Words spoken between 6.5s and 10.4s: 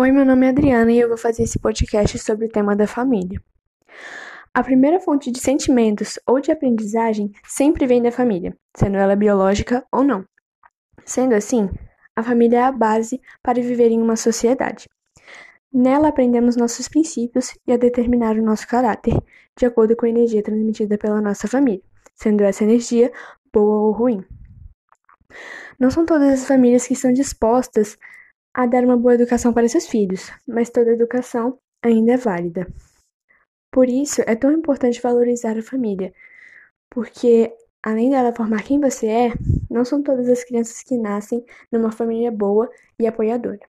aprendizagem sempre vem da família, sendo ela biológica ou não.